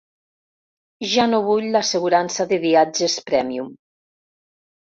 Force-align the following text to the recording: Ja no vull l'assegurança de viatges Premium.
Ja 1.11 1.25
no 1.33 1.41
vull 1.49 1.67
l'assegurança 1.75 2.49
de 2.55 2.61
viatges 2.65 3.21
Premium. 3.31 3.71